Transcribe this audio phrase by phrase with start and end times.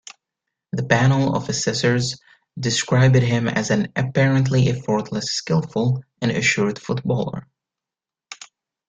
[0.71, 2.19] The panel of assessors
[2.59, 7.45] described him as an apparently effortless, skilful and assured footballer.